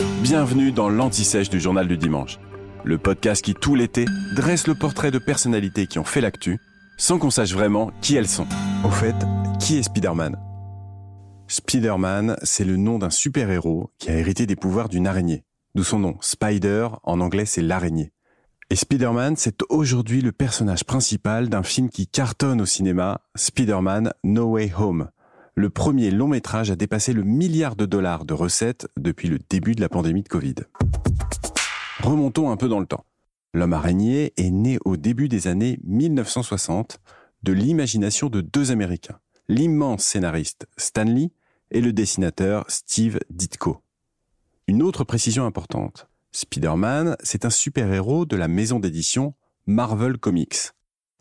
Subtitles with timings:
[0.00, 2.38] Bienvenue dans l'Anti-Sèche du Journal du Dimanche,
[2.84, 6.58] le podcast qui, tout l'été, dresse le portrait de personnalités qui ont fait l'actu,
[6.96, 8.46] sans qu'on sache vraiment qui elles sont.
[8.82, 9.14] Au fait,
[9.58, 10.38] qui est Spider-Man?
[11.48, 15.44] Spider-Man, c'est le nom d'un super-héros qui a hérité des pouvoirs d'une araignée,
[15.74, 18.12] d'où son nom, Spider, en anglais c'est l'araignée.
[18.70, 24.44] Et Spider-Man, c'est aujourd'hui le personnage principal d'un film qui cartonne au cinéma, Spider-Man No
[24.44, 25.10] Way Home,
[25.54, 29.74] le premier long métrage à dépasser le milliard de dollars de recettes depuis le début
[29.74, 30.54] de la pandémie de Covid.
[32.02, 33.04] Remontons un peu dans le temps.
[33.52, 37.00] L'homme araignée est né au début des années 1960
[37.42, 39.18] de l'imagination de deux Américains,
[39.48, 41.32] l'immense scénariste Stan Lee
[41.70, 43.82] et le dessinateur Steve Ditko.
[44.66, 46.06] Une autre précision importante.
[46.32, 49.34] Spider-Man, c'est un super-héros de la maison d'édition
[49.66, 50.72] Marvel Comics.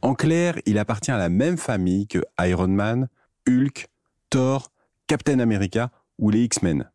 [0.01, 3.09] En clair, il appartient à la même famille que Iron Man,
[3.47, 3.87] Hulk,
[4.29, 4.71] Thor,
[5.07, 6.89] Captain America ou les X-Men.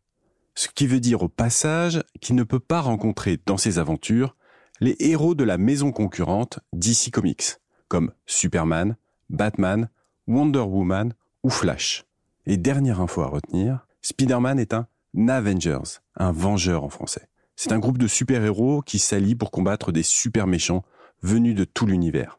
[0.55, 4.35] Ce qui veut dire au passage qu'il ne peut pas rencontrer dans ses aventures
[4.79, 8.95] les héros de la maison concurrente DC Comics, comme Superman,
[9.29, 9.89] Batman,
[10.27, 12.05] Wonder Woman ou Flash.
[12.45, 14.87] Et dernière info à retenir, Spider-Man est un
[15.27, 17.27] Avengers, un vengeur en français.
[17.55, 20.83] C'est un groupe de super-héros qui s'allient pour combattre des super méchants
[21.21, 22.37] venus de tout l'univers.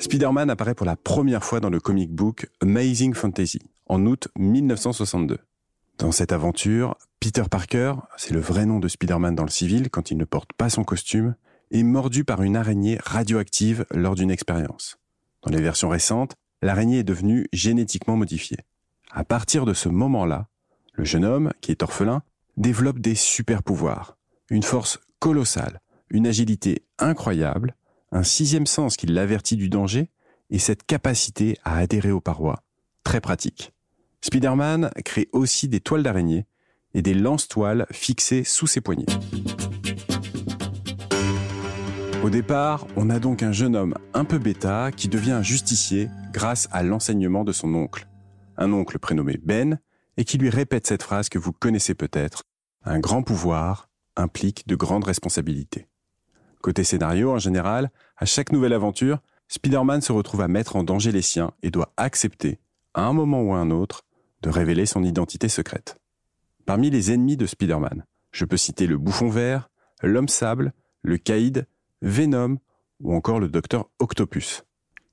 [0.00, 5.38] Spider-Man apparaît pour la première fois dans le comic book Amazing Fantasy en août 1962.
[5.98, 10.10] Dans cette aventure, Peter Parker, c'est le vrai nom de Spider-Man dans le civil quand
[10.10, 11.34] il ne porte pas son costume,
[11.70, 14.98] est mordu par une araignée radioactive lors d'une expérience.
[15.42, 18.60] Dans les versions récentes, l'araignée est devenue génétiquement modifiée.
[19.10, 20.48] À partir de ce moment-là,
[20.94, 22.22] le jeune homme, qui est orphelin,
[22.56, 24.16] développe des super pouvoirs,
[24.48, 27.74] une force colossale, une agilité incroyable,
[28.12, 30.10] un sixième sens qui l'avertit du danger
[30.50, 32.62] et cette capacité à adhérer aux parois,
[33.04, 33.72] très pratique.
[34.20, 36.46] Spider-Man crée aussi des toiles d'araignée
[36.92, 39.06] et des lance-toiles fixées sous ses poignets.
[42.22, 46.10] Au départ, on a donc un jeune homme un peu bêta qui devient un justicier
[46.32, 48.08] grâce à l'enseignement de son oncle.
[48.58, 49.78] Un oncle prénommé Ben
[50.18, 52.42] et qui lui répète cette phrase que vous connaissez peut-être.
[52.84, 55.89] Un grand pouvoir implique de grandes responsabilités.
[56.60, 61.10] Côté scénario, en général, à chaque nouvelle aventure, Spider-Man se retrouve à mettre en danger
[61.10, 62.58] les siens et doit accepter,
[62.94, 64.04] à un moment ou à un autre,
[64.42, 65.98] de révéler son identité secrète.
[66.66, 69.70] Parmi les ennemis de Spider-Man, je peux citer le bouffon vert,
[70.02, 70.72] l'homme sable,
[71.02, 71.66] le caïd,
[72.02, 72.58] Venom
[73.00, 74.64] ou encore le docteur Octopus.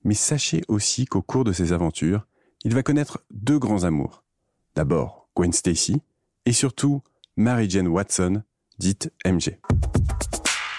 [0.03, 2.27] Mais sachez aussi qu'au cours de ses aventures,
[2.63, 4.23] il va connaître deux grands amours.
[4.75, 6.01] D'abord Gwen Stacy
[6.45, 7.01] et surtout
[7.35, 8.43] Mary Jane Watson,
[8.79, 9.51] dite MJ.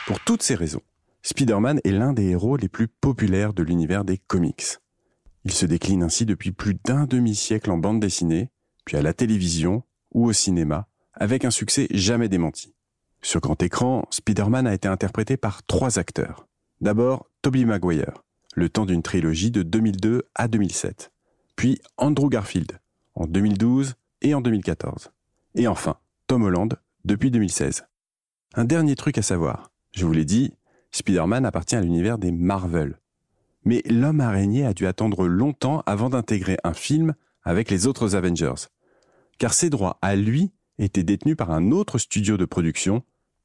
[0.09, 0.81] Pour toutes ces raisons,
[1.21, 4.79] Spider-Man est l'un des héros les plus populaires de l'univers des comics.
[5.45, 8.49] Il se décline ainsi depuis plus d'un demi-siècle en bande dessinée,
[8.87, 9.83] puis à la télévision
[10.15, 12.73] ou au cinéma, avec un succès jamais démenti.
[13.21, 16.49] Sur grand écran, Spider-Man a été interprété par trois acteurs.
[16.81, 21.13] D'abord, Tobey Maguire, le temps d'une trilogie de 2002 à 2007.
[21.55, 22.79] Puis Andrew Garfield,
[23.15, 25.11] en 2012 et en 2014.
[25.55, 25.99] Et enfin,
[26.29, 27.85] Tom Holland, depuis 2016.
[28.55, 29.71] Un dernier truc à savoir.
[29.99, 30.53] Je vous l'ai dit,
[30.93, 33.01] Spider-Man appartient à l'univers des Marvel.
[33.65, 38.69] Mais l'homme araignée a dû attendre longtemps avant d'intégrer un film avec les autres Avengers.
[39.39, 43.03] Car ses droits à lui étaient détenus par un autre studio de production,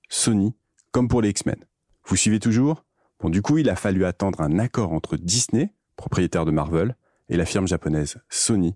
[0.09, 0.53] Sony,
[0.91, 1.57] comme pour les X-Men.
[2.05, 2.85] Vous suivez toujours?
[3.19, 6.95] Bon, du coup, il a fallu attendre un accord entre Disney, propriétaire de Marvel,
[7.29, 8.75] et la firme japonaise Sony